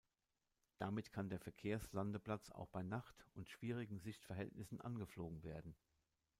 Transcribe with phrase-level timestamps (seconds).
[0.79, 5.75] Damit kann der Verkehrslandeplatz auch bei Nacht und schwierigen Sichtverhältnissen angeflogen werden.